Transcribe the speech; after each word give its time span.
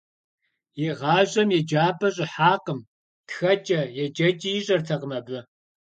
ИгъащӀэм 0.85 1.49
еджапӏэ 1.57 2.09
щӀыхьакъым, 2.15 2.79
тхэкӀэ-еджэкӀи 3.27 4.49
ищӀэртэкъым 4.57 5.11
абы. 5.17 5.39